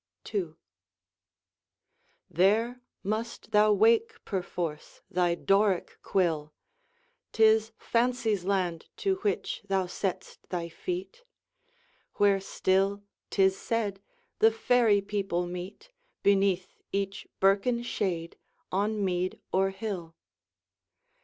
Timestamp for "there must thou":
2.27-3.71